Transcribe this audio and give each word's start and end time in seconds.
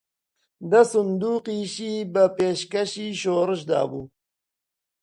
دە 0.71 0.81
سندووقیشی 0.91 1.93
بە 2.13 2.23
پێشکەشی 2.37 3.09
شۆڕش 3.21 3.61
دابوو 3.69 4.03